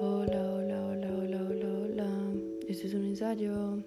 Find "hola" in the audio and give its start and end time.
0.00-0.40, 0.54-0.80, 0.86-1.08, 1.10-1.42, 1.42-1.66, 1.82-2.06